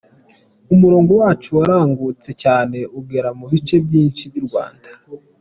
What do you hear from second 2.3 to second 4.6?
cyane, ugera mu bice byinshi by’u